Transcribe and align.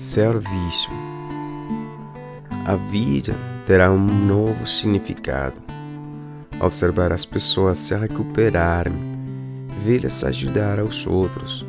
Serviço. 0.00 0.88
A 2.64 2.74
vida 2.74 3.34
terá 3.66 3.92
um 3.92 3.98
novo 3.98 4.66
significado. 4.66 5.56
Observar 6.58 7.12
as 7.12 7.26
pessoas 7.26 7.76
se 7.76 7.94
recuperarem, 7.94 8.94
vê-las 9.84 10.24
ajudar 10.24 10.80
aos 10.80 11.06
outros, 11.06 11.66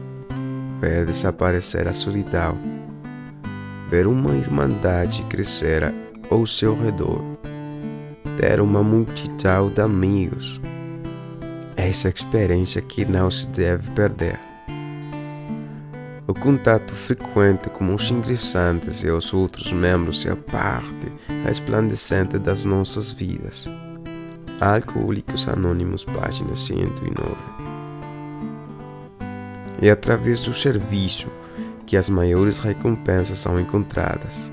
ver 0.80 1.06
desaparecer 1.06 1.90
a 1.90 1.94
solidão, 1.94 2.58
ver 3.90 4.08
uma 4.08 4.34
irmandade 4.34 5.24
crescer 5.24 5.94
ao 6.30 6.48
seu 6.48 6.82
redor, 6.82 7.22
ter 8.38 8.62
uma 8.62 8.82
multidão 8.82 9.70
de 9.70 9.82
amigos. 9.82 10.62
Essa 11.76 12.08
experiência 12.08 12.82
que 12.82 13.04
não 13.04 13.30
se 13.30 13.46
deve 13.50 13.92
perder. 13.92 14.51
O 16.32 16.34
contato 16.34 16.96
frequente 16.96 17.70
com 17.70 17.94
os 17.94 18.10
ingressantes 18.10 19.04
e 19.04 19.10
os 19.10 19.34
outros 19.34 19.74
membros 19.74 20.26
é 20.26 20.32
a 20.32 20.36
parte 20.38 21.12
resplandecente 21.44 22.40
das 22.40 22.64
nossas 22.64 23.12
vidas. 23.12 23.70
Alcoólicos 24.62 25.50
Anônimos, 25.50 26.06
página 26.06 26.56
109. 26.56 27.36
É 29.82 29.92
através 29.92 30.40
do 30.40 30.54
serviço 30.54 31.28
que 31.86 31.98
as 31.98 32.10
maiores 32.10 32.60
recompensas 32.60 33.38
são 33.38 33.60
encontradas. 33.60 34.50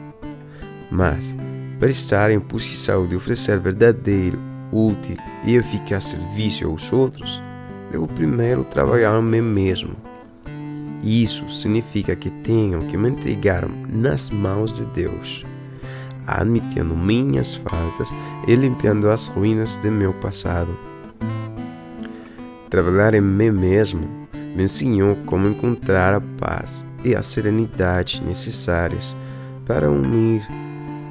Mas, 0.91 1.33
para 1.79 1.91
estar 1.91 2.33
em 2.33 2.41
posição 2.41 3.07
de 3.07 3.15
oferecer 3.15 3.61
verdadeiro, 3.61 4.41
útil 4.73 5.17
e 5.45 5.55
eficaz 5.55 6.07
serviço 6.07 6.67
aos 6.67 6.93
outros, 6.93 7.41
devo 7.93 8.09
primeiro 8.09 8.65
trabalhar 8.65 9.17
em 9.21 9.23
mim 9.23 9.43
mesmo 9.43 10.08
isso 11.03 11.49
significa 11.49 12.17
que 12.17 12.31
tenho 12.31 12.81
que 12.87 12.97
me 12.97 13.09
entregar 13.09 13.69
nas 13.89 14.31
mãos 14.31 14.77
de 14.77 14.85
Deus, 14.87 15.45
admitindo 16.27 16.97
minhas 16.97 17.57
faltas 17.57 18.13
e 18.47 18.55
limpando 18.55 19.11
as 19.11 19.29
ruínas 19.29 19.77
de 19.77 19.91
meu 19.91 20.13
passado. 20.15 20.77
Trabalhar 22.69 23.15
em 23.15 23.21
mim 23.21 23.51
mesmo 23.51 24.29
me 24.55 24.65
ensinou 24.65 25.17
como 25.25 25.49
encontrar 25.49 26.15
a 26.15 26.21
paz 26.21 26.85
e 27.05 27.15
a 27.15 27.23
serenidade 27.23 28.23
necessárias 28.23 29.15
para 29.65 29.91
unir 29.91 30.47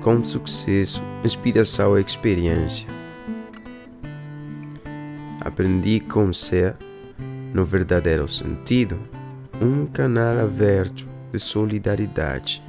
com 0.01 0.23
sucesso 0.23 1.01
inspiração 1.23 1.97
e 1.97 2.01
experiência. 2.01 2.87
Aprendi 5.41 5.99
com 5.99 6.31
ser, 6.33 6.75
no 7.53 7.63
verdadeiro 7.63 8.27
sentido, 8.27 8.99
um 9.61 9.85
canal 9.87 10.39
aberto 10.39 11.07
de 11.31 11.39
solidariedade. 11.39 12.63